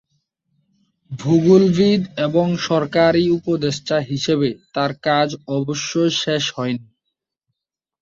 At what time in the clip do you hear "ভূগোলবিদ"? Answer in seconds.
1.11-2.01